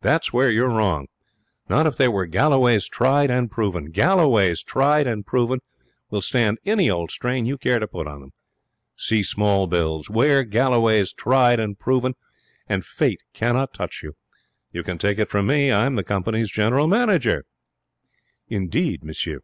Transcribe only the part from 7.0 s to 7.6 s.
strain you